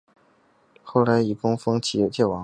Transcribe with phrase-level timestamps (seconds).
[0.81, 2.39] 后来以功封偕王。